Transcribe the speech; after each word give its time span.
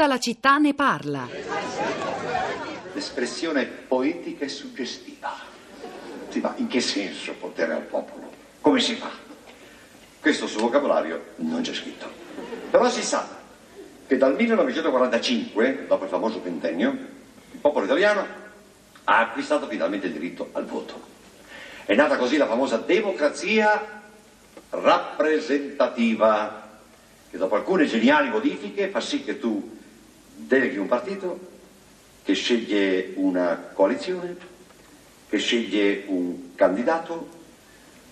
Tutta 0.00 0.12
la 0.14 0.18
città 0.18 0.56
ne 0.56 0.72
parla. 0.72 1.28
L'espressione 2.94 3.66
poetica 3.66 4.46
e 4.46 4.48
suggestiva. 4.48 5.30
Sì, 6.30 6.40
ma 6.40 6.54
in 6.56 6.68
che 6.68 6.80
senso 6.80 7.34
potere 7.34 7.74
al 7.74 7.82
popolo? 7.82 8.32
Come 8.62 8.80
si 8.80 8.94
fa? 8.94 9.10
Questo 10.18 10.46
sul 10.46 10.62
vocabolario 10.62 11.34
non 11.36 11.60
c'è 11.60 11.74
scritto. 11.74 12.10
Però 12.70 12.88
si 12.88 13.02
sa 13.02 13.28
che 14.06 14.16
dal 14.16 14.36
1945, 14.36 15.84
dopo 15.86 16.04
il 16.04 16.10
famoso 16.10 16.40
ventennio, 16.40 16.96
il 17.52 17.58
popolo 17.58 17.84
italiano 17.84 18.26
ha 19.04 19.18
acquistato 19.18 19.66
finalmente 19.68 20.06
il 20.06 20.14
diritto 20.14 20.48
al 20.52 20.64
voto. 20.64 20.98
È 21.84 21.94
nata 21.94 22.16
così 22.16 22.38
la 22.38 22.46
famosa 22.46 22.78
democrazia 22.78 24.00
rappresentativa, 24.70 26.68
che 27.28 27.36
dopo 27.36 27.54
alcune 27.54 27.84
geniali 27.84 28.30
modifiche 28.30 28.88
fa 28.88 29.02
sì 29.02 29.24
che 29.24 29.38
tu 29.38 29.76
deleghi 30.46 30.76
un 30.78 30.88
partito 30.88 31.48
che 32.22 32.34
sceglie 32.34 33.12
una 33.16 33.70
coalizione, 33.72 34.36
che 35.28 35.38
sceglie 35.38 36.04
un 36.06 36.54
candidato 36.54 37.28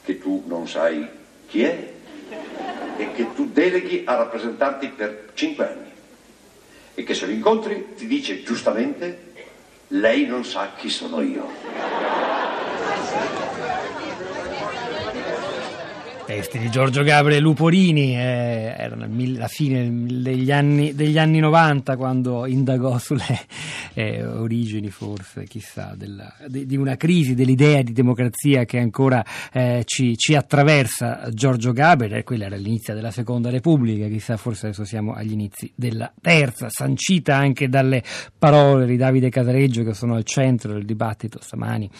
che 0.05 0.19
tu 0.19 0.45
non 0.47 0.69
sai 0.69 1.07
chi 1.47 1.63
è 1.63 1.93
e 2.97 3.13
che 3.13 3.35
tu 3.35 3.51
deleghi 3.51 4.03
a 4.05 4.17
rappresentarti 4.17 4.89
per 4.89 5.31
cinque 5.35 5.69
anni 5.69 5.91
e 6.95 7.03
che 7.05 7.15
se 7.15 7.27
lo 7.27 7.33
incontri 7.33 7.95
ti 7.95 8.07
dice 8.07 8.43
giustamente 8.43 9.27
lei 9.89 10.27
non 10.27 10.45
sa 10.45 10.73
chi 10.77 10.91
sono 10.91 11.21
io. 11.21 11.47
Testi 16.39 16.61
di 16.61 16.71
Giorgio 16.71 17.03
Gabriele 17.03 17.41
Luporini, 17.41 18.17
eh, 18.17 18.73
erano 18.79 19.09
la 19.37 19.49
fine 19.49 19.91
degli 20.23 20.53
anni, 20.53 20.95
degli 20.95 21.19
anni 21.19 21.41
90 21.41 21.97
quando 21.97 22.47
indagò 22.47 22.97
sulle 22.99 23.41
eh, 23.95 24.25
origini 24.25 24.89
forse, 24.89 25.49
chissà, 25.49 25.95
della, 25.97 26.33
di, 26.47 26.65
di, 26.65 26.77
una 26.77 26.97
crisi 26.97 27.35
dell'idea 27.35 27.83
di 27.83 27.93
democrazia 27.93 28.65
che 28.67 28.79
ancora 28.79 29.25
eh, 29.53 29.83
ci, 29.85 30.17
ci, 30.17 30.37
attraversa 30.37 31.29
Giorgio 31.33 31.73
Gabriele, 31.73 32.23
quella 32.23 32.45
era 32.45 32.55
l'inizio 32.55 32.95
della 32.95 33.11
seconda 33.11 33.51
repubblica, 33.51 34.07
chissà 34.07 34.37
forse 34.37 34.67
adesso 34.67 34.85
siamo 34.85 35.15
agli 35.15 35.33
inizi 35.33 35.73
della 35.75 36.13
terza, 36.21 36.69
sancita 36.69 37.35
anche 37.35 37.69
dalle 37.69 38.05
parole 38.39 38.87
di 38.87 38.97
Davide 38.97 39.29
Casareggio 39.29 39.83
che 39.83 39.93
sono 39.93 40.15
al 40.15 40.23
centro 40.23 40.73
del 40.73 40.85
dibattito 40.85 41.41
stamani, 41.43 41.91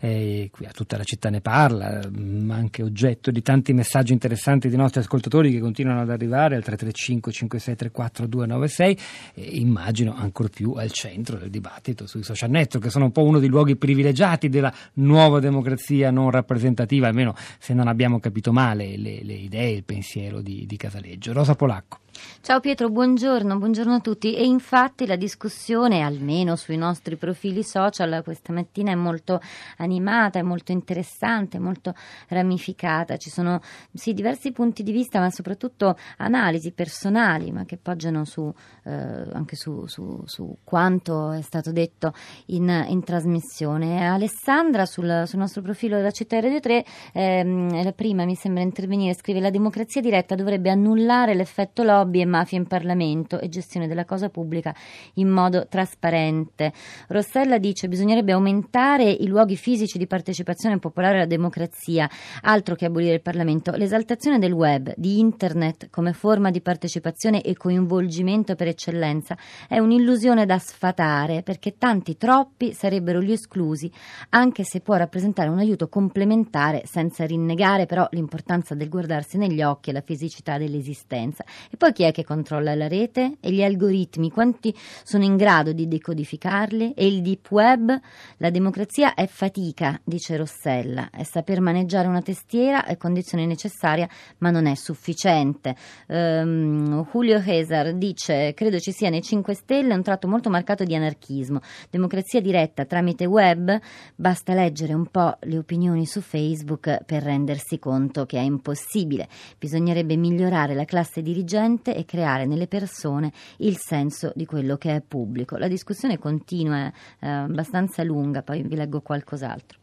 eh, 0.00 0.50
qui 0.52 0.66
a 0.66 0.70
tutta 0.70 0.96
la 0.96 1.04
città 1.04 1.30
ne 1.30 1.40
parla, 1.40 2.00
ma 2.16 2.54
anche 2.54 2.84
oggetto 2.84 3.32
di 3.32 3.42
tanti 3.42 3.72
messaggi 3.72 3.86
interessanti 4.12 4.68
dei 4.68 4.76
nostri 4.76 5.00
ascoltatori 5.00 5.50
che 5.50 5.60
continuano 5.60 6.00
ad 6.00 6.10
arrivare 6.10 6.56
al 6.56 6.62
335 6.62 7.32
5634 7.32 8.26
296 8.26 8.98
e 9.34 9.42
immagino 9.58 10.14
ancor 10.14 10.50
più 10.50 10.72
al 10.72 10.90
centro 10.90 11.36
del 11.36 11.50
dibattito 11.50 12.06
sui 12.06 12.22
social 12.22 12.50
network 12.50 12.84
che 12.84 12.90
sono 12.90 13.06
un 13.06 13.12
po' 13.12 13.24
uno 13.24 13.38
dei 13.38 13.48
luoghi 13.48 13.76
privilegiati 13.76 14.48
della 14.48 14.72
nuova 14.94 15.40
democrazia 15.40 16.10
non 16.10 16.30
rappresentativa, 16.30 17.08
almeno 17.08 17.34
se 17.58 17.74
non 17.74 17.88
abbiamo 17.88 18.20
capito 18.20 18.52
male 18.52 18.96
le, 18.96 19.22
le 19.22 19.34
idee, 19.34 19.70
il 19.70 19.84
pensiero 19.84 20.40
di, 20.40 20.66
di 20.66 20.76
Casaleggio. 20.76 21.32
Rosa 21.32 21.54
Polacco. 21.54 21.98
Ciao 22.40 22.60
Pietro, 22.60 22.88
buongiorno, 22.88 23.58
buongiorno 23.58 23.94
a 23.96 24.00
tutti. 24.00 24.34
E 24.34 24.44
infatti 24.44 25.06
la 25.06 25.16
discussione, 25.16 26.00
almeno 26.00 26.56
sui 26.56 26.76
nostri 26.76 27.16
profili 27.16 27.62
social, 27.62 28.22
questa 28.24 28.54
mattina 28.54 28.92
è 28.92 28.94
molto 28.94 29.40
animata, 29.76 30.38
è 30.38 30.42
molto 30.42 30.72
interessante, 30.72 31.58
molto 31.58 31.94
ramificata. 32.28 33.18
Ci 33.18 33.28
sono 33.28 33.60
sì, 33.92 34.14
diversi 34.14 34.52
punti 34.52 34.82
di 34.82 34.92
vista, 34.92 35.20
ma 35.20 35.30
soprattutto 35.30 35.98
analisi 36.16 36.72
personali, 36.72 37.52
ma 37.52 37.66
che 37.66 37.76
poggiano 37.76 38.24
su, 38.24 38.50
eh, 38.84 38.90
anche 38.90 39.54
su, 39.54 39.86
su, 39.86 40.22
su, 40.24 40.56
quanto 40.64 41.32
è 41.32 41.42
stato 41.42 41.70
detto 41.70 42.14
in, 42.46 42.86
in 42.88 43.04
trasmissione. 43.04 44.06
Alessandra 44.06 44.86
sul, 44.86 45.24
sul, 45.26 45.38
nostro 45.38 45.60
profilo 45.60 45.96
della 45.96 46.12
città 46.12 46.40
Radio 46.40 46.60
3, 46.60 46.84
ehm, 47.12 47.82
la 47.82 47.92
prima 47.92 48.24
mi 48.24 48.36
sembra 48.36 48.62
intervenire, 48.62 49.12
scrive 49.12 49.40
la 49.40 49.50
democrazia 49.50 50.00
diretta 50.00 50.34
dovrebbe 50.34 50.70
annullare 50.70 51.34
l'effetto 51.34 51.82
lobby 51.82 51.96
lobby 51.98 52.20
e 52.20 52.26
mafia 52.26 52.58
in 52.58 52.66
Parlamento 52.66 53.40
e 53.40 53.48
gestione 53.48 53.88
della 53.88 54.04
cosa 54.04 54.28
pubblica 54.28 54.74
in 55.14 55.28
modo 55.28 55.66
trasparente. 55.66 56.72
Rossella 57.08 57.58
dice 57.58 57.82
che 57.82 57.88
bisognerebbe 57.88 58.32
aumentare 58.32 59.10
i 59.10 59.26
luoghi 59.26 59.56
fisici 59.56 59.98
di 59.98 60.06
partecipazione 60.06 60.78
popolare 60.78 61.16
alla 61.16 61.26
democrazia, 61.26 62.08
altro 62.42 62.74
che 62.74 62.86
abolire 62.86 63.14
il 63.14 63.22
Parlamento. 63.22 63.72
L'esaltazione 63.72 64.38
del 64.38 64.52
web, 64.52 64.92
di 64.96 65.18
internet 65.18 65.88
come 65.90 66.12
forma 66.12 66.50
di 66.50 66.60
partecipazione 66.60 67.42
e 67.42 67.56
coinvolgimento 67.56 68.54
per 68.54 68.68
eccellenza 68.68 69.36
è 69.68 69.78
un'illusione 69.78 70.46
da 70.46 70.58
sfatare 70.58 71.42
perché 71.42 71.76
tanti, 71.78 72.16
troppi 72.16 72.72
sarebbero 72.72 73.20
gli 73.20 73.32
esclusi, 73.32 73.90
anche 74.30 74.64
se 74.64 74.80
può 74.80 74.94
rappresentare 74.94 75.48
un 75.48 75.58
aiuto 75.58 75.88
complementare 75.88 76.82
senza 76.84 77.24
rinnegare 77.24 77.86
però 77.86 78.06
l'importanza 78.10 78.74
del 78.74 78.88
guardarsi 78.88 79.38
negli 79.38 79.62
occhi 79.62 79.90
e 79.90 79.92
la 79.92 80.00
fisicità 80.00 80.58
dell'esistenza. 80.58 81.44
E 81.70 81.76
poi 81.76 81.87
chi 81.92 82.02
è 82.02 82.12
che 82.12 82.24
controlla 82.24 82.74
la 82.74 82.88
rete 82.88 83.36
e 83.40 83.50
gli 83.50 83.62
algoritmi, 83.62 84.30
quanti 84.30 84.74
sono 85.02 85.24
in 85.24 85.36
grado 85.36 85.72
di 85.72 85.88
decodificarli? 85.88 86.92
E 86.94 87.06
il 87.06 87.22
deep 87.22 87.50
web? 87.50 87.98
La 88.38 88.50
democrazia 88.50 89.14
è 89.14 89.26
fatica, 89.26 90.00
dice 90.04 90.36
Rossella, 90.36 91.10
è 91.10 91.22
saper 91.22 91.60
maneggiare 91.60 92.08
una 92.08 92.22
testiera 92.22 92.84
è 92.84 92.96
condizione 92.96 93.46
necessaria 93.46 94.08
ma 94.38 94.50
non 94.50 94.66
è 94.66 94.74
sufficiente. 94.74 95.76
Um, 96.08 97.06
Julio 97.10 97.42
Cesar 97.42 97.94
dice 97.94 98.54
credo 98.54 98.78
ci 98.78 98.92
sia 98.92 99.10
nei 99.10 99.22
5 99.22 99.54
Stelle 99.54 99.94
un 99.94 100.02
tratto 100.02 100.28
molto 100.28 100.50
marcato 100.50 100.84
di 100.84 100.94
anarchismo, 100.94 101.60
democrazia 101.90 102.40
diretta 102.40 102.84
tramite 102.84 103.26
web, 103.26 103.78
basta 104.14 104.54
leggere 104.54 104.94
un 104.94 105.06
po' 105.06 105.36
le 105.40 105.58
opinioni 105.58 106.06
su 106.06 106.20
Facebook 106.20 107.04
per 107.04 107.22
rendersi 107.22 107.78
conto 107.78 108.26
che 108.26 108.38
è 108.38 108.42
impossibile, 108.42 109.28
bisognerebbe 109.58 110.16
migliorare 110.16 110.74
la 110.74 110.84
classe 110.84 111.22
dirigente 111.22 111.77
mente 111.78 111.94
e 111.94 112.04
creare 112.04 112.44
nelle 112.44 112.66
persone 112.66 113.32
il 113.58 113.76
senso 113.78 114.32
di 114.34 114.44
quello 114.44 114.76
che 114.76 114.94
è 114.94 115.02
pubblico. 115.06 115.56
La 115.56 115.68
discussione 115.68 116.18
continua, 116.18 116.86
è 116.86 116.92
eh, 117.20 117.28
abbastanza 117.28 118.02
lunga, 118.02 118.42
poi 118.42 118.62
vi 118.62 118.74
leggo 118.74 119.00
qualcos'altro. 119.00 119.78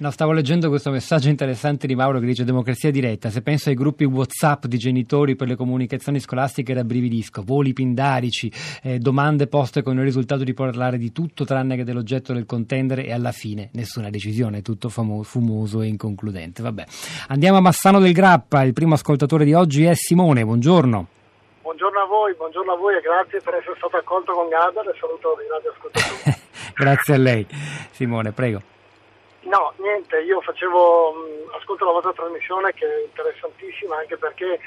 No, 0.00 0.12
stavo 0.12 0.30
leggendo 0.30 0.68
questo 0.68 0.92
messaggio 0.92 1.28
interessante 1.28 1.88
di 1.88 1.96
Mauro 1.96 2.20
che 2.20 2.26
dice 2.26 2.44
democrazia 2.44 2.92
diretta. 2.92 3.30
Se 3.30 3.42
penso 3.42 3.68
ai 3.68 3.74
gruppi 3.74 4.04
WhatsApp 4.04 4.66
di 4.66 4.78
genitori 4.78 5.34
per 5.34 5.48
le 5.48 5.56
comunicazioni 5.56 6.20
scolastiche 6.20 6.72
rabbrividisco, 6.72 7.42
voli 7.42 7.72
pindarici, 7.72 8.52
eh, 8.84 9.00
domande 9.00 9.48
poste 9.48 9.82
con 9.82 9.96
il 9.96 10.04
risultato 10.04 10.44
di 10.44 10.54
parlare 10.54 10.98
di 10.98 11.10
tutto 11.10 11.44
tranne 11.44 11.74
che 11.74 11.82
dell'oggetto 11.82 12.32
del 12.32 12.46
contendere 12.46 13.06
e 13.06 13.12
alla 13.12 13.32
fine 13.32 13.70
nessuna 13.72 14.08
decisione, 14.08 14.62
tutto 14.62 14.88
famo- 14.88 15.24
fumoso 15.24 15.82
e 15.82 15.88
inconcludente. 15.88 16.62
Vabbè. 16.62 16.84
Andiamo 17.26 17.58
a 17.58 17.60
Massano 17.60 17.98
del 17.98 18.12
Grappa, 18.12 18.62
il 18.62 18.74
primo 18.74 18.94
ascoltatore 18.94 19.44
di 19.44 19.52
oggi 19.52 19.82
è 19.82 19.94
Simone, 19.94 20.44
buongiorno. 20.44 21.17
Buongiorno 21.68 22.00
a 22.00 22.06
voi, 22.06 22.32
buongiorno 22.32 22.72
a 22.72 22.76
voi 22.76 22.96
e 22.96 23.02
grazie 23.02 23.42
per 23.42 23.56
essere 23.56 23.76
stato 23.76 23.98
accolto 23.98 24.32
con 24.32 24.48
Gaber 24.48 24.88
e 24.88 24.96
saluto 24.98 25.36
i 25.38 25.48
radioascoltatori. 25.48 26.32
grazie 26.72 27.14
a 27.14 27.18
lei. 27.18 27.46
Simone, 27.90 28.32
prego. 28.32 28.62
No, 29.42 29.74
niente, 29.76 30.18
io 30.22 30.40
facevo, 30.40 31.52
ascolto 31.58 31.84
la 31.84 31.92
vostra 31.92 32.14
trasmissione 32.14 32.72
che 32.72 32.86
è 32.86 33.04
interessantissima 33.04 33.98
anche 33.98 34.16
perché 34.16 34.58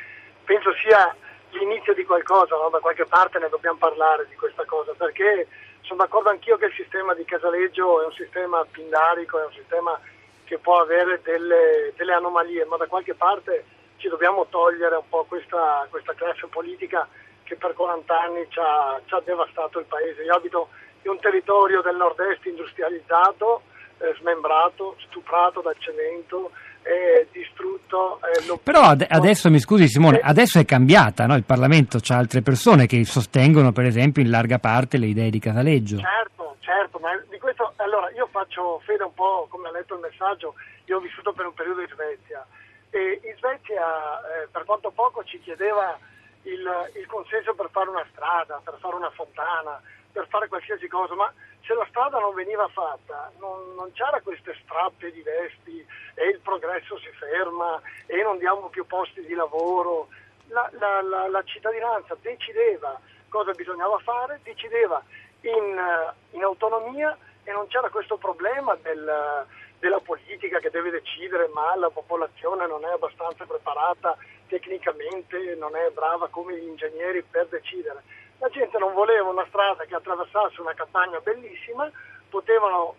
penso 0.45 0.69
sia 0.75 1.15
l'inizio 1.49 1.95
di 1.95 2.05
qualcosa, 2.05 2.55
no? 2.55 2.69
da 2.69 2.77
qualche 2.77 3.07
parte 3.07 3.39
ne 3.39 3.49
dobbiamo 3.49 3.79
parlare 3.79 4.27
di 4.29 4.35
questa 4.35 4.63
cosa, 4.65 4.93
perché 4.95 5.47
sono 5.81 6.03
d'accordo 6.03 6.29
anch'io 6.29 6.57
che 6.57 6.65
il 6.65 6.73
sistema 6.77 7.15
di 7.15 7.25
Casaleggio 7.25 8.03
è 8.03 8.05
un 8.05 8.13
sistema 8.13 8.63
pindarico, 8.69 9.39
è 9.41 9.45
un 9.45 9.53
sistema 9.53 9.99
che 10.43 10.59
può 10.59 10.79
avere 10.79 11.19
delle, 11.23 11.93
delle 11.95 12.13
anomalie, 12.13 12.63
ma 12.65 12.77
da 12.77 12.85
qualche 12.85 13.15
parte 13.15 13.65
ci 14.01 14.09
dobbiamo 14.09 14.47
togliere 14.49 14.95
un 14.95 15.07
po' 15.07 15.25
questa, 15.29 15.85
questa 15.89 16.13
classe 16.15 16.47
politica 16.47 17.07
che 17.43 17.55
per 17.55 17.73
40 17.73 18.19
anni 18.19 18.45
ci 18.49 18.59
ha, 18.59 18.99
ci 19.05 19.13
ha, 19.13 19.21
devastato 19.23 19.77
il 19.77 19.85
paese. 19.85 20.23
Io 20.23 20.33
abito 20.33 20.69
in 21.03 21.11
un 21.11 21.19
territorio 21.19 21.81
del 21.81 21.95
nord-est 21.95 22.43
industrializzato, 22.45 23.61
eh, 23.99 24.15
smembrato, 24.17 24.95
stuprato 25.05 25.61
dal 25.61 25.75
cemento, 25.77 26.49
eh, 26.81 27.27
distrutto. 27.31 28.19
Eh, 28.25 28.59
Però 28.63 28.81
ad- 28.81 29.05
adesso 29.07 29.51
mi 29.51 29.59
scusi 29.59 29.87
Simone, 29.87 30.19
adesso 30.19 30.57
è 30.57 30.65
cambiata, 30.65 31.27
no? 31.27 31.35
il 31.35 31.43
Parlamento 31.43 31.99
c'ha 32.01 32.17
altre 32.17 32.41
persone 32.41 32.87
che 32.87 33.05
sostengono 33.05 33.71
per 33.71 33.85
esempio 33.85 34.23
in 34.23 34.31
larga 34.31 34.57
parte 34.57 34.97
le 34.97 35.05
idee 35.07 35.29
di 35.29 35.39
Casaleggio. 35.39 35.97
Certo, 35.97 36.55
certo, 36.59 36.97
ma 36.97 37.09
di 37.29 37.37
questo 37.37 37.73
allora 37.75 38.09
io 38.11 38.27
faccio 38.31 38.81
fede 38.83 39.03
un 39.03 39.13
po' 39.13 39.45
come 39.47 39.67
ha 39.67 39.71
letto 39.71 39.93
il 39.93 39.99
messaggio, 39.99 40.55
io 40.85 40.97
ho 40.97 40.99
vissuto 40.99 41.33
per 41.33 41.45
un 41.45 41.53
periodo 41.53 41.81
in 41.81 41.87
Svezia 41.87 42.43
e 42.91 43.21
in 43.23 43.35
Svezia 43.37 44.19
eh, 44.19 44.47
per 44.51 44.65
quanto 44.65 44.91
poco 44.91 45.23
ci 45.23 45.39
chiedeva 45.39 45.97
il, 46.43 46.91
il, 46.95 47.05
consenso 47.07 47.53
per 47.53 47.69
fare 47.71 47.89
una 47.89 48.05
strada, 48.11 48.61
per 48.63 48.77
fare 48.79 48.95
una 48.95 49.09
fontana, 49.11 49.81
per 50.11 50.27
fare 50.27 50.47
qualsiasi 50.47 50.87
cosa, 50.87 51.15
ma 51.15 51.31
se 51.61 51.73
la 51.73 51.85
strada 51.89 52.19
non 52.19 52.33
veniva 52.33 52.67
fatta 52.67 53.31
non, 53.39 53.75
non 53.75 53.91
c'era 53.93 54.19
queste 54.21 54.57
strappe 54.63 55.11
di 55.11 55.21
vesti 55.21 55.85
e 56.15 56.27
il 56.27 56.39
progresso 56.39 56.97
si 56.99 57.09
ferma 57.17 57.81
e 58.05 58.21
non 58.23 58.37
diamo 58.37 58.67
più 58.67 58.85
posti 58.85 59.25
di 59.25 59.33
lavoro. 59.33 60.09
La, 60.47 60.69
la, 60.73 61.01
la, 61.01 61.29
la 61.29 61.43
cittadinanza 61.43 62.17
decideva 62.19 62.99
cosa 63.29 63.53
bisognava 63.53 63.97
fare, 63.99 64.41
decideva 64.43 65.01
in, 65.41 66.13
in 66.31 66.43
autonomia 66.43 67.17
e 67.43 67.51
non 67.53 67.67
c'era 67.67 67.89
questo 67.89 68.17
problema 68.17 68.75
del, 68.81 69.45
della 69.81 69.99
politica 69.99 70.59
che 70.59 70.69
deve 70.69 70.91
decidere 70.91 71.49
ma 71.53 71.75
la 71.75 71.89
popolazione 71.89 72.67
non 72.67 72.85
è 72.85 72.91
abbastanza 72.91 73.45
preparata 73.45 74.15
tecnicamente, 74.47 75.55
non 75.55 75.75
è 75.75 75.89
brava 75.89 76.27
come 76.29 76.55
gli 76.55 76.67
ingegneri 76.67 77.23
per 77.23 77.47
decidere. 77.47 78.03
La 78.37 78.49
gente 78.49 78.77
non 78.77 78.93
voleva 78.93 79.29
una 79.29 79.45
strada 79.47 79.83
che 79.85 79.95
attraversasse 79.95 80.61
una 80.61 80.75
campagna 80.75 81.19
bellissima, 81.19 81.89
potevano 82.29 82.95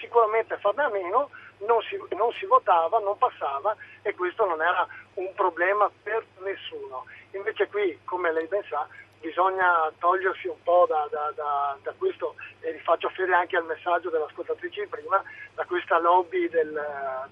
sicuramente 0.00 0.56
farne 0.58 0.84
a 0.84 0.88
meno, 0.88 1.30
non 1.66 1.82
si, 1.82 1.98
non 2.14 2.32
si, 2.32 2.46
votava, 2.46 3.00
non 3.00 3.18
passava 3.18 3.74
e 4.02 4.14
questo 4.14 4.44
non 4.44 4.62
era 4.62 4.86
un 5.14 5.32
problema 5.34 5.90
per 6.02 6.24
nessuno. 6.38 7.06
Invece 7.32 7.66
qui, 7.66 7.98
come 8.04 8.32
lei 8.32 8.46
ben 8.46 8.62
sa, 8.68 8.86
bisogna 9.20 9.92
togliersi 9.98 10.48
un 10.48 10.60
po' 10.62 10.86
da, 10.88 11.06
da, 11.10 11.32
da, 11.36 11.76
da 11.82 11.94
questo, 11.96 12.34
e 12.60 12.72
rifaccio 12.72 13.08
fede 13.10 13.34
anche 13.34 13.56
al 13.56 13.66
messaggio 13.66 14.10
dell'ascoltatrice 14.10 14.82
di 14.82 14.88
prima, 14.88 15.22
da 15.54 15.64
questa 15.64 15.98
lobby 15.98 16.48
del, 16.48 16.80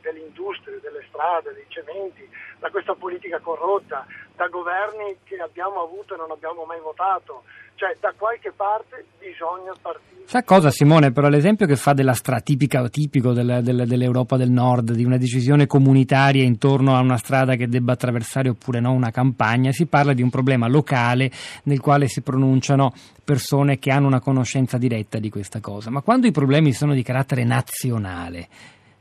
delle 0.00 0.18
industrie, 0.18 0.80
delle 0.80 1.04
strade, 1.08 1.54
dei 1.54 1.66
cementi, 1.68 2.28
da 2.58 2.70
questa 2.70 2.94
politica 2.94 3.40
corrotta, 3.40 4.06
da 4.38 4.46
governi 4.46 5.18
che 5.24 5.34
abbiamo 5.42 5.82
avuto 5.82 6.14
e 6.14 6.16
non 6.16 6.30
abbiamo 6.30 6.64
mai 6.64 6.78
votato. 6.80 7.42
Cioè, 7.74 7.96
da 8.00 8.12
qualche 8.16 8.52
parte 8.54 9.04
bisogna 9.18 9.72
partire. 9.80 10.26
Sa 10.26 10.42
cosa 10.42 10.70
Simone? 10.70 11.12
Però 11.12 11.28
l'esempio 11.28 11.66
che 11.66 11.76
fa 11.76 11.92
della 11.92 12.12
strada 12.12 12.40
tipica 12.40 12.82
o 12.82 12.88
tipico 12.88 13.32
del, 13.32 13.60
del, 13.62 13.84
dell'Europa 13.86 14.36
del 14.36 14.50
Nord, 14.50 14.92
di 14.92 15.04
una 15.04 15.16
decisione 15.16 15.66
comunitaria 15.66 16.42
intorno 16.42 16.96
a 16.96 17.00
una 17.00 17.16
strada 17.16 17.54
che 17.54 17.68
debba 17.68 17.92
attraversare 17.92 18.48
oppure 18.48 18.80
no 18.80 18.92
una 18.92 19.10
campagna, 19.10 19.72
si 19.72 19.86
parla 19.86 20.12
di 20.12 20.22
un 20.22 20.30
problema 20.30 20.68
locale 20.68 21.30
nel 21.64 21.80
quale 21.80 22.08
si 22.08 22.20
pronunciano 22.20 22.92
persone 23.24 23.78
che 23.78 23.90
hanno 23.90 24.06
una 24.06 24.20
conoscenza 24.20 24.76
diretta 24.76 25.18
di 25.18 25.30
questa 25.30 25.60
cosa. 25.60 25.90
Ma 25.90 26.00
quando 26.02 26.26
i 26.26 26.32
problemi 26.32 26.72
sono 26.72 26.94
di 26.94 27.02
carattere 27.02 27.44
nazionale, 27.44 28.48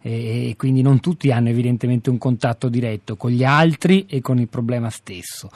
e 0.07 0.55
quindi 0.57 0.81
non 0.81 1.01
tutti 1.01 1.31
hanno 1.31 1.49
evidentemente 1.49 2.09
un 2.09 2.17
contatto 2.17 2.69
diretto 2.69 3.17
con 3.17 3.29
gli 3.31 3.43
altri 3.43 4.05
e 4.09 4.21
con 4.21 4.37
il 4.37 4.47
problema 4.47 4.89
stesso. 4.89 5.49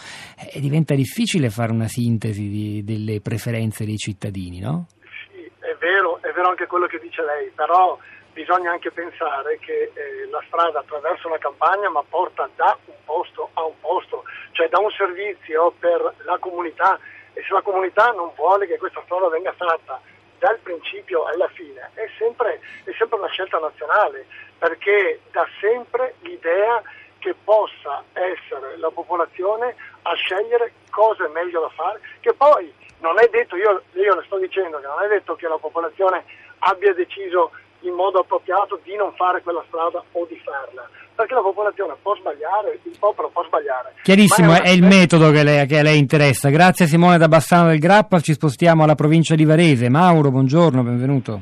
E 0.51 0.59
diventa 0.59 0.93
difficile 0.93 1.49
fare 1.49 1.71
una 1.71 1.87
sintesi 1.87 2.49
di, 2.49 2.83
delle 2.83 3.21
preferenze 3.21 3.85
dei 3.85 3.95
cittadini, 3.95 4.59
no? 4.59 4.87
Sì, 5.31 5.49
è 5.59 5.75
vero, 5.79 6.21
è 6.21 6.31
vero 6.33 6.49
anche 6.49 6.67
quello 6.67 6.87
che 6.87 6.99
dice 6.99 7.23
lei, 7.23 7.49
però 7.55 7.97
bisogna 8.33 8.71
anche 8.71 8.91
pensare 8.91 9.57
che 9.59 9.91
eh, 9.93 10.27
la 10.29 10.43
strada 10.47 10.79
attraversa 10.79 11.27
una 11.27 11.37
campagna 11.37 11.89
ma 11.89 12.03
porta 12.07 12.49
da 12.55 12.77
un 12.85 12.95
posto 13.05 13.49
a 13.53 13.63
un 13.63 13.79
posto, 13.79 14.23
cioè 14.51 14.67
da 14.67 14.79
un 14.79 14.91
servizio 14.91 15.73
per 15.79 16.15
la 16.25 16.37
comunità 16.39 16.99
e 17.33 17.41
se 17.47 17.53
la 17.53 17.61
comunità 17.61 18.11
non 18.11 18.31
vuole 18.35 18.67
che 18.67 18.77
questa 18.77 19.01
strada 19.05 19.29
venga 19.29 19.53
fatta 19.53 20.01
dal 20.41 20.57
principio 20.57 21.25
alla 21.25 21.47
fine 21.49 21.91
è 21.93 22.09
sempre, 22.17 22.59
è 22.83 22.91
sempre 22.97 23.19
una 23.19 23.27
scelta 23.27 23.59
nazionale, 23.59 24.25
perché 24.57 25.21
da 25.29 25.47
sempre 25.59 26.15
l'idea 26.21 26.81
che 27.19 27.35
possa 27.43 28.03
essere 28.13 28.75
la 28.77 28.89
popolazione 28.89 29.75
a 30.01 30.15
scegliere 30.15 30.73
cosa 30.89 31.25
è 31.25 31.29
meglio 31.29 31.61
da 31.61 31.69
fare, 31.69 32.01
che 32.21 32.33
poi 32.33 32.73
non 33.01 33.19
è 33.19 33.27
detto, 33.27 33.55
io, 33.55 33.83
io 33.93 34.15
le 34.15 34.23
sto 34.25 34.39
dicendo 34.39 34.79
che 34.79 34.87
non 34.87 35.03
è 35.03 35.07
detto 35.09 35.35
che 35.35 35.47
la 35.47 35.59
popolazione 35.59 36.25
abbia 36.57 36.91
deciso 36.95 37.51
in 37.81 37.93
modo 37.93 38.19
appropriato 38.19 38.79
di 38.83 38.95
non 38.95 39.11
fare 39.13 39.41
quella 39.41 39.63
strada 39.67 40.03
o 40.11 40.25
di 40.27 40.39
farla, 40.43 40.87
perché 41.15 41.33
la 41.33 41.41
popolazione 41.41 41.95
può 42.01 42.15
sbagliare, 42.15 42.79
il 42.83 42.95
popolo 42.99 43.29
può 43.29 43.43
sbagliare. 43.45 43.93
Chiarissimo, 44.03 44.53
è, 44.53 44.61
è, 44.61 44.69
il 44.69 44.83
metodo 44.83 45.31
che, 45.31 45.43
lei, 45.43 45.65
che 45.67 45.79
a 45.79 45.83
lei 45.83 45.97
interessa. 45.97 46.49
Grazie 46.49 46.87
Simone 46.87 47.17
da 47.17 47.27
Bassano 47.27 47.69
del 47.69 47.79
Grappa, 47.79 48.19
ci 48.19 48.33
spostiamo 48.33 48.83
alla 48.83 48.95
provincia 48.95 49.35
di 49.35 49.45
Varese. 49.45 49.89
Mauro, 49.89 50.29
buongiorno, 50.29 50.83
benvenuto. 50.83 51.41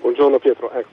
Buongiorno 0.00 0.38
Pietro, 0.38 0.70
ecco. 0.70 0.88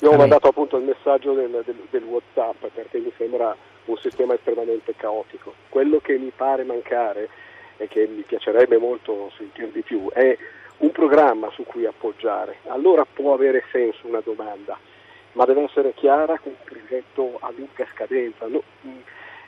io 0.00 0.10
ho 0.10 0.16
mandato 0.16 0.48
appunto 0.48 0.76
il 0.76 0.84
messaggio 0.84 1.32
del, 1.32 1.62
del, 1.64 1.76
del 1.90 2.02
Whatsapp 2.02 2.66
perché 2.72 2.98
mi 2.98 3.12
sembra 3.16 3.54
un 3.86 3.96
sistema 3.96 4.34
estremamente 4.34 4.94
caotico. 4.96 5.54
Quello 5.68 5.98
che 5.98 6.16
mi 6.18 6.32
pare 6.34 6.64
mancare 6.64 7.28
e 7.76 7.88
che 7.88 8.06
mi 8.06 8.22
piacerebbe 8.22 8.76
molto 8.76 9.30
sentire 9.36 9.70
di 9.72 9.82
più 9.82 10.10
è 10.10 10.36
un 10.78 10.92
programma 10.92 11.50
su 11.50 11.64
cui 11.64 11.86
appoggiare, 11.86 12.58
allora 12.66 13.04
può 13.04 13.34
avere 13.34 13.64
senso 13.70 14.06
una 14.06 14.20
domanda, 14.20 14.78
ma 15.32 15.44
deve 15.44 15.62
essere 15.62 15.92
chiara 15.94 16.38
con 16.38 16.52
un 16.52 16.64
progetto 16.64 17.38
a 17.40 17.52
lunga 17.54 17.86
scadenza. 17.92 18.46
No, 18.46 18.62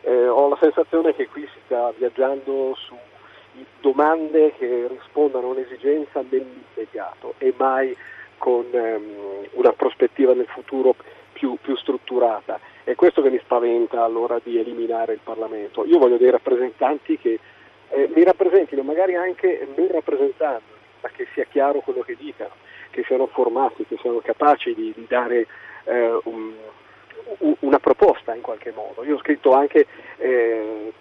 eh, 0.02 0.26
ho 0.26 0.48
la 0.48 0.58
sensazione 0.60 1.14
che 1.14 1.28
qui 1.28 1.42
si 1.52 1.58
sta 1.66 1.92
viaggiando 1.96 2.74
su 2.76 2.96
domande 3.80 4.54
che 4.56 4.86
rispondano 4.88 5.48
a 5.48 5.50
un'esigenza 5.50 6.22
nell'immediato 6.28 7.34
e 7.38 7.52
mai 7.56 7.96
con 8.38 8.64
ehm, 8.72 9.48
una 9.52 9.72
prospettiva 9.72 10.32
nel 10.34 10.46
futuro 10.46 10.94
più, 11.32 11.56
più, 11.60 11.76
strutturata. 11.76 12.58
È 12.82 12.94
questo 12.94 13.22
che 13.22 13.30
mi 13.30 13.38
spaventa 13.38 14.02
allora 14.02 14.40
di 14.42 14.58
eliminare 14.58 15.12
il 15.12 15.20
Parlamento. 15.22 15.84
Io 15.84 15.98
voglio 15.98 16.16
dei 16.16 16.30
rappresentanti 16.30 17.18
che 17.18 17.38
eh, 17.90 18.10
mi 18.14 18.24
rappresentino, 18.24 18.82
magari 18.82 19.14
anche 19.14 19.68
non 19.76 19.88
rappresentando 19.90 20.78
ma 21.00 21.08
che 21.10 21.26
sia 21.32 21.44
chiaro 21.44 21.80
quello 21.80 22.00
che 22.00 22.16
dicano, 22.16 22.52
che 22.90 23.02
siano 23.04 23.26
formati, 23.26 23.86
che 23.86 23.96
siano 24.00 24.18
capaci 24.18 24.74
di, 24.74 24.92
di 24.94 25.06
dare 25.08 25.46
eh, 25.84 26.18
un, 26.24 26.52
una 27.60 27.78
proposta 27.78 28.34
in 28.34 28.42
qualche 28.42 28.72
modo. 28.74 29.04
Io 29.04 29.16
ho 29.16 29.20
scritto 29.20 29.52
anche 29.52 29.86
eh, 30.18 30.92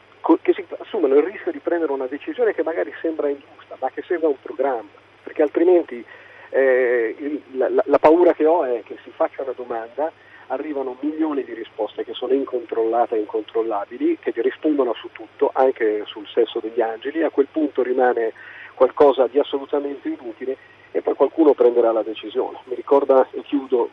che 0.41 0.53
si 0.53 0.65
assumano 0.77 1.15
il 1.15 1.23
rischio 1.23 1.51
di 1.51 1.59
prendere 1.59 1.91
una 1.91 2.07
decisione 2.07 2.53
che 2.53 2.63
magari 2.63 2.93
sembra 3.01 3.29
ingiusta, 3.29 3.77
ma 3.79 3.89
che 3.89 4.03
sembra 4.03 4.29
un 4.29 4.39
programma, 4.41 4.89
perché 5.23 5.41
altrimenti 5.41 6.03
eh, 6.49 7.41
la, 7.51 7.69
la, 7.69 7.83
la 7.85 7.99
paura 7.99 8.33
che 8.33 8.45
ho 8.45 8.63
è 8.63 8.81
che 8.83 8.97
si 9.03 9.11
faccia 9.11 9.43
una 9.43 9.53
domanda 9.55 10.11
arrivano 10.49 10.97
milioni 11.01 11.43
di 11.43 11.53
risposte 11.53 12.03
che 12.03 12.13
sono 12.13 12.33
incontrollate 12.33 13.15
e 13.15 13.19
incontrollabili, 13.19 14.17
che 14.19 14.33
rispondono 14.35 14.93
su 14.93 15.09
tutto, 15.11 15.51
anche 15.53 16.03
sul 16.05 16.27
sesso 16.27 16.59
degli 16.59 16.81
angeli, 16.81 17.23
a 17.23 17.29
quel 17.29 17.47
punto 17.51 17.83
rimane 17.83 18.33
qualcosa 18.79 19.27
di 19.27 19.37
assolutamente 19.37 20.07
inutile 20.07 20.55
e 20.91 21.01
poi 21.01 21.13
qualcuno 21.13 21.53
prenderà 21.53 21.91
la 21.91 22.01
decisione. 22.01 22.59
Mi 22.63 22.75
ricorda, 22.75 23.27
e 23.31 23.41
chiudo, 23.41 23.89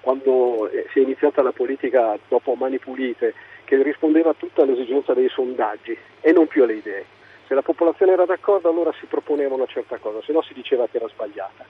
quando 0.00 0.70
eh, 0.70 0.86
si 0.90 1.00
è 1.00 1.02
iniziata 1.02 1.42
la 1.42 1.52
politica 1.52 2.18
dopo 2.28 2.54
Mani 2.54 2.78
Pulite, 2.78 3.34
che 3.64 3.82
rispondeva 3.82 4.32
tutta 4.32 4.62
all'esigenza 4.62 5.12
dei 5.12 5.28
sondaggi 5.28 5.94
e 6.22 6.32
non 6.32 6.46
più 6.46 6.62
alle 6.62 6.76
idee. 6.76 7.04
Se 7.46 7.52
la 7.52 7.60
popolazione 7.60 8.12
era 8.12 8.24
d'accordo 8.24 8.70
allora 8.70 8.90
si 8.98 9.04
proponeva 9.04 9.54
una 9.54 9.66
certa 9.66 9.98
cosa, 9.98 10.22
se 10.22 10.32
no 10.32 10.40
si 10.40 10.54
diceva 10.54 10.88
che 10.90 10.96
era 10.96 11.08
sbagliata. 11.08 11.66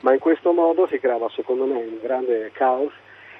Ma 0.00 0.12
in 0.12 0.18
questo 0.18 0.50
modo 0.50 0.88
si 0.88 0.98
creava 0.98 1.28
secondo 1.28 1.64
me 1.64 1.74
un 1.74 2.00
grande 2.02 2.50
caos 2.54 2.92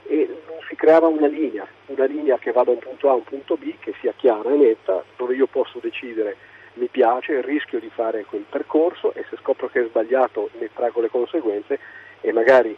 e 0.07 0.43
si 0.69 0.77
creava 0.77 1.09
una 1.09 1.27
linea, 1.27 1.67
una 1.87 2.05
linea 2.05 2.39
che 2.39 2.53
va 2.53 2.63
da 2.63 2.71
un 2.71 2.79
punto 2.79 3.09
A 3.09 3.13
a 3.13 3.17
un 3.17 3.25
punto 3.25 3.57
B, 3.57 3.75
che 3.81 3.95
sia 4.01 4.15
chiara 4.17 4.53
e 4.53 4.57
netta, 4.57 5.03
dove 5.17 5.35
io 5.35 5.49
posso 5.49 5.81
decidere 5.81 6.37
mi 6.77 6.89
piace, 6.89 7.41
rischio 7.43 7.79
di 7.79 7.91
fare 7.95 8.25
quel 8.25 8.45
percorso 8.49 9.13
e 9.15 9.25
se 9.29 9.37
scopro 9.41 9.69
che 9.69 9.81
è 9.81 9.87
sbagliato 9.89 10.51
ne 10.59 10.71
trago 10.75 11.01
le 11.01 11.09
conseguenze 11.09 11.79
e 12.21 12.33
magari 12.33 12.77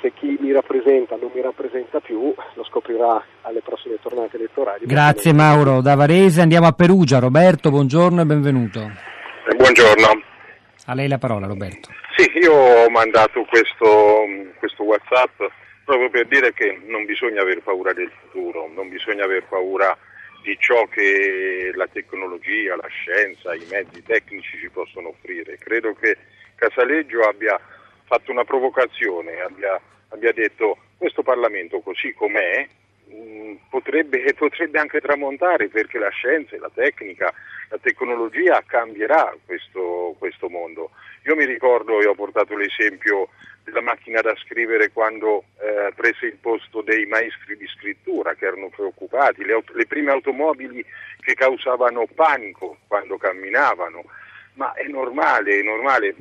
se 0.00 0.12
chi 0.12 0.36
mi 0.40 0.52
rappresenta 0.52 1.16
non 1.16 1.30
mi 1.34 1.40
rappresenta 1.40 2.00
più 2.00 2.34
lo 2.54 2.64
scoprirà 2.64 3.22
alle 3.42 3.60
prossime 3.60 3.96
tornate 4.00 4.36
elettorali. 4.36 4.86
Grazie 4.86 5.32
Mauro, 5.32 5.80
da 5.80 5.94
Varese 5.94 6.40
andiamo 6.40 6.66
a 6.66 6.72
Perugia. 6.72 7.18
Roberto, 7.18 7.70
buongiorno 7.70 8.20
e 8.20 8.24
benvenuto. 8.24 8.90
Buongiorno. 9.56 10.22
A 10.86 10.94
lei 10.94 11.08
la 11.08 11.18
parola 11.18 11.46
Roberto. 11.46 11.88
Sì, 12.16 12.30
io 12.38 12.52
ho 12.52 12.90
mandato 12.90 13.44
questo, 13.48 14.24
questo 14.58 14.84
Whatsapp 14.84 15.42
proprio 15.84 16.08
per 16.10 16.26
dire 16.26 16.52
che 16.52 16.80
non 16.86 17.04
bisogna 17.04 17.42
aver 17.42 17.62
paura 17.62 17.92
del 17.92 18.10
futuro, 18.20 18.70
non 18.74 18.88
bisogna 18.88 19.24
aver 19.24 19.44
paura 19.48 19.96
di 20.44 20.56
ciò 20.60 20.86
che 20.88 21.72
la 21.74 21.88
tecnologia, 21.88 22.76
la 22.76 22.88
scienza, 22.88 23.54
i 23.54 23.66
mezzi 23.70 24.02
tecnici 24.02 24.58
ci 24.58 24.68
possono 24.68 25.08
offrire. 25.08 25.56
Credo 25.56 25.94
che 25.94 26.18
Casaleggio 26.54 27.22
abbia 27.22 27.58
fatto 28.04 28.30
una 28.30 28.44
provocazione, 28.44 29.40
abbia, 29.40 29.80
abbia 30.10 30.32
detto 30.32 30.76
questo 30.98 31.22
Parlamento 31.22 31.80
così 31.80 32.12
com'è 32.12 32.68
potrebbe, 33.68 34.32
potrebbe, 34.34 34.78
anche 34.78 35.00
tramontare 35.00 35.68
perché 35.68 35.98
la 35.98 36.10
scienza, 36.10 36.56
la 36.58 36.70
tecnica, 36.72 37.32
la 37.68 37.78
tecnologia 37.78 38.62
cambierà 38.66 39.34
questo, 39.44 40.14
questo 40.18 40.48
mondo. 40.48 40.90
Io 41.26 41.36
mi 41.36 41.44
ricordo 41.44 42.00
e 42.00 42.06
ho 42.06 42.14
portato 42.14 42.56
l'esempio 42.56 43.28
della 43.64 43.80
macchina 43.80 44.20
da 44.20 44.34
scrivere 44.36 44.92
quando 44.92 45.44
eh, 45.58 45.92
prese 45.94 46.26
il 46.26 46.36
posto 46.36 46.82
dei 46.82 47.06
maestri 47.06 47.56
di 47.56 47.66
scrittura 47.66 48.34
che 48.34 48.46
erano 48.46 48.68
preoccupati, 48.68 49.44
le, 49.44 49.62
le 49.72 49.86
prime 49.86 50.12
automobili 50.12 50.84
che 51.20 51.34
causavano 51.34 52.06
panico 52.14 52.78
quando 52.86 53.16
camminavano, 53.16 54.04
ma 54.54 54.72
è 54.74 54.86
normale, 54.86 55.58
è 55.58 55.62
normale. 55.62 56.14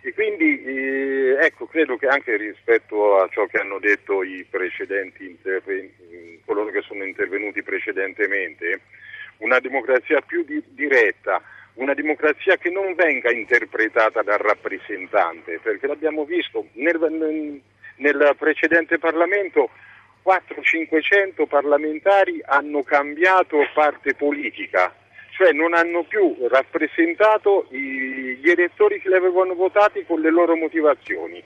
E 0.00 0.14
quindi 0.14 0.62
eh, 0.62 1.36
ecco, 1.40 1.66
credo 1.66 1.96
che 1.96 2.06
anche 2.06 2.36
rispetto 2.36 3.18
a 3.18 3.28
ciò 3.28 3.44
che 3.46 3.58
hanno 3.58 3.78
detto 3.78 4.22
i 4.22 4.46
precedenti 4.48 5.26
interventi, 5.26 6.02
coloro 6.46 6.70
che 6.70 6.80
sono 6.82 7.04
intervenuti 7.04 7.62
precedentemente, 7.62 8.80
una 9.38 9.58
democrazia 9.58 10.20
più 10.22 10.44
di, 10.44 10.62
diretta, 10.68 11.42
una 11.74 11.92
democrazia 11.92 12.56
che 12.56 12.70
non 12.70 12.94
venga 12.94 13.30
interpretata 13.30 14.22
dal 14.22 14.38
rappresentante, 14.38 15.58
perché 15.62 15.86
l'abbiamo 15.86 16.24
visto 16.24 16.68
nel, 16.74 17.60
nel 17.96 18.34
precedente 18.38 18.98
Parlamento 18.98 19.70
400-500 20.24 21.46
parlamentari 21.46 22.40
hanno 22.44 22.82
cambiato 22.82 23.58
parte 23.74 24.14
politica, 24.14 24.94
cioè 25.36 25.52
non 25.52 25.74
hanno 25.74 26.04
più 26.04 26.36
rappresentato 26.48 27.66
gli 27.70 28.48
elettori 28.48 29.00
che 29.00 29.08
li 29.08 29.14
avevano 29.14 29.54
votati 29.54 30.04
con 30.04 30.20
le 30.20 30.30
loro 30.30 30.56
motivazioni. 30.56 31.42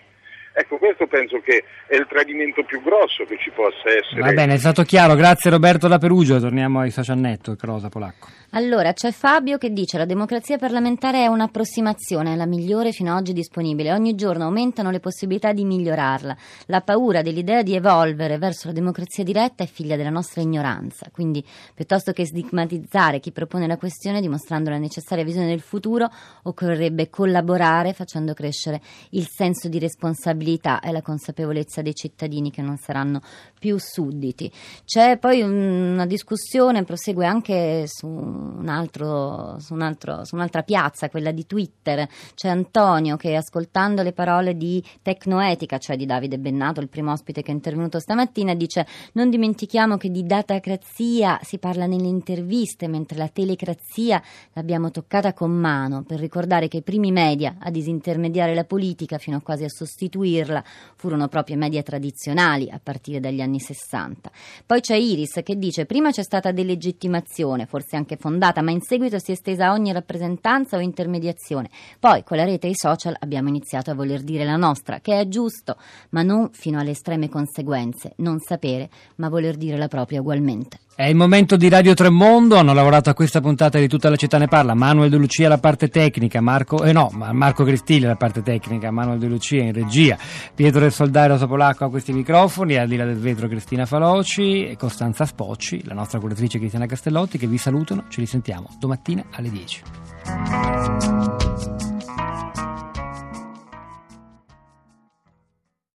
Ecco, 0.53 0.79
questo 0.79 1.07
penso 1.07 1.41
che 1.41 1.65
è 1.87 1.97
il 1.97 2.07
tradimento 2.09 2.65
più 2.65 2.83
grosso 2.83 3.25
che 3.25 3.39
ci 3.39 3.51
possa 3.51 3.89
essere. 3.89 4.21
Va 4.21 4.33
bene, 4.33 4.55
è 4.55 4.59
stato 4.59 4.83
chiaro. 4.83 5.15
Grazie 5.15 5.51
Roberto 5.51 5.89
da 5.89 5.99
Perugia. 5.99 6.39
Torniamo 6.39 6.81
ai 6.81 6.91
social 6.91 7.19
network, 7.19 7.63
Rosa 7.63 7.89
Polacco. 7.89 8.40
Allora, 8.53 8.93
c'è 8.93 9.13
Fabio 9.13 9.59
che 9.59 9.73
dice 9.73 9.97
la 9.97 10.05
democrazia 10.05 10.59
parlamentare 10.59 11.23
è 11.23 11.29
un'approssimazione, 11.29 12.33
è 12.33 12.37
la 12.37 12.47
migliore 12.47 12.91
fino 12.91 13.13
ad 13.13 13.21
oggi 13.21 13.33
disponibile. 13.33 13.93
Ogni 13.93 14.17
giorno 14.17 14.43
aumentano 14.43 14.91
le 14.91 14.99
possibilità 14.99 15.53
di 15.53 15.65
migliorarla. 15.65 16.37
La 16.67 16.81
paura 16.81 17.23
dell'idea 17.23 17.63
di 17.63 17.77
evolvere 17.77 18.39
verso 18.39 18.67
la 18.67 18.73
democrazia 18.73 19.23
diretta 19.23 19.63
è 19.63 19.69
figlia 19.69 19.95
della 19.95 20.11
nostra 20.11 20.41
ignoranza. 20.41 21.11
Quindi, 21.13 21.45
piuttosto 21.73 22.11
che 22.11 22.27
stigmatizzare 22.27 23.21
chi 23.21 23.31
propone 23.31 23.69
la 23.69 23.77
questione 23.77 24.21
dimostrando 24.21 24.69
la 24.69 24.79
necessaria 24.79 25.23
visione 25.23 25.47
del 25.47 25.61
futuro, 25.61 26.11
occorrerebbe 26.43 27.09
collaborare 27.09 27.93
facendo 27.93 28.35
crescere 28.35 28.81
il 29.11 29.29
senso 29.29 29.69
di 29.69 29.79
responsabilità 29.79 30.81
e 30.81 30.91
la 30.91 31.03
consapevolezza 31.03 31.83
dei 31.83 31.95
cittadini 31.95 32.51
che 32.51 32.63
non 32.63 32.79
saranno 32.79 33.21
più 33.61 33.79
sudditi. 33.79 34.51
C'è 34.85 35.19
poi 35.19 35.41
una 35.43 36.07
discussione, 36.07 36.83
prosegue 36.83 37.27
anche 37.27 37.85
su 37.87 38.39
un 38.41 38.69
altro, 38.69 39.59
su, 39.59 39.75
un 39.75 39.83
altro, 39.83 40.25
su, 40.25 40.35
un'altra 40.35 40.63
piazza, 40.63 41.09
quella 41.09 41.31
di 41.31 41.47
Twitter, 41.47 42.09
c'è 42.35 42.49
Antonio 42.49 43.17
che 43.17 43.37
ascoltando 43.37 44.03
le 44.03 44.13
parole 44.13 44.57
di 44.57 44.83
Tecnoetica, 45.03 45.79
cioè 45.79 45.97
di 45.97 46.07
Davide 46.07 46.39
Bennato, 46.39 46.81
il 46.81 46.89
primo 46.89 47.13
ospite 47.13 47.43
che 47.43 47.51
è 47.51 47.55
intervenuto 47.55 48.01
stamattina, 48.01 48.55
dice 48.55 48.87
non 49.13 49.31
dimentichiamo 49.31 49.97
che 49.97 50.11
di 50.11 50.25
datacrazia 50.25 51.39
si 51.43 51.59
parla 51.59 51.87
nelle 51.87 52.07
interviste, 52.07 52.89
mentre 52.89 53.19
la 53.19 53.29
telecrazia 53.29 54.23
l'abbiamo 54.55 54.91
toccata 54.91 55.33
con 55.33 55.51
mano, 55.51 56.03
per 56.03 56.19
ricordare 56.19 56.69
che 56.69 56.79
i 56.79 56.83
primi 56.83 57.13
media 57.13 57.57
a 57.59 57.71
disintermediare 57.71 58.55
la 58.55 58.65
politica 58.65 59.19
fino 59.19 59.37
a 59.37 59.41
quasi 59.41 59.65
a 59.65 59.69
sostituirla 59.69 60.65
furono 60.97 61.29
proprio 61.29 61.57
i 61.57 61.59
media 61.59 61.83
tradizionali 61.83 62.71
a 62.71 62.81
partire 62.83 63.21
dagli 63.21 63.41
anni 63.41 63.61
60. 63.61 64.31
Poi 64.67 64.81
c'è 64.81 64.97
Iris 64.97 65.41
che 65.43 65.57
dice 65.57 65.87
prima 65.87 66.11
c'è 66.11 66.23
stata 66.23 66.53
delegittimazione, 66.53 67.67
forse 67.67 67.97
anche 67.97 68.17
fondata 68.17 68.30
fondata, 68.31 68.63
ma 68.63 68.71
in 68.71 68.81
seguito 68.81 69.19
si 69.19 69.33
è 69.33 69.35
estesa 69.35 69.67
a 69.67 69.73
ogni 69.73 69.93
rappresentanza 69.93 70.77
o 70.77 70.81
intermediazione. 70.81 71.69
Poi 71.99 72.23
con 72.23 72.37
la 72.37 72.45
rete 72.45 72.69
e 72.69 72.71
i 72.71 72.77
social 72.77 73.17
abbiamo 73.19 73.49
iniziato 73.49 73.91
a 73.91 73.95
voler 73.95 74.23
dire 74.23 74.45
la 74.45 74.57
nostra, 74.57 75.01
che 75.01 75.19
è 75.19 75.27
giusto, 75.27 75.77
ma 76.11 76.23
non 76.23 76.51
fino 76.53 76.79
alle 76.79 76.91
estreme 76.91 77.29
conseguenze, 77.29 78.13
non 78.17 78.39
sapere, 78.39 78.89
ma 79.17 79.29
voler 79.29 79.57
dire 79.57 79.77
la 79.77 79.89
propria 79.89 80.21
ugualmente. 80.21 80.79
È 81.01 81.07
il 81.07 81.17
momento 81.17 81.57
di 81.57 81.71
Radio 81.71 81.95
Tremondo, 81.95 82.57
hanno 82.57 82.75
lavorato 82.75 83.09
a 83.09 83.15
questa 83.15 83.41
puntata 83.41 83.79
di 83.79 83.89
Tutta 83.89 84.11
la 84.11 84.17
città 84.17 84.37
ne 84.37 84.49
parla, 84.49 84.75
Manuel 84.75 85.09
De 85.09 85.17
Lucia 85.17 85.47
alla 85.47 85.57
parte 85.57 85.89
tecnica, 85.89 86.43
Marco, 86.43 86.85
eh 86.85 86.93
no, 86.93 87.09
Marco 87.15 87.65
Cristilli 87.65 88.05
alla 88.05 88.17
parte 88.17 88.43
tecnica, 88.43 88.91
Manuel 88.91 89.19
De 89.19 89.27
Lucia 89.27 89.63
in 89.63 89.73
regia, 89.73 90.19
Pietro 90.55 90.81
del 90.81 90.93
Soldario 90.93 91.39
Sopolacco 91.39 91.87
a 91.87 91.89
questi 91.89 92.13
microfoni, 92.13 92.77
al 92.77 92.87
di 92.87 92.97
là 92.97 93.07
del 93.07 93.17
vetro 93.17 93.49
Cristina 93.49 93.87
Faloci 93.87 94.67
e 94.67 94.77
Costanza 94.77 95.25
Spocci, 95.25 95.87
la 95.87 95.95
nostra 95.95 96.21
curatrice 96.21 96.59
Cristiana 96.59 96.85
Castellotti 96.85 97.39
che 97.39 97.47
vi 97.47 97.57
salutano, 97.57 98.05
ci 98.11 98.21
risentiamo 98.21 98.69
domattina 98.79 99.25
alle 99.31 99.49
10. 99.49 99.83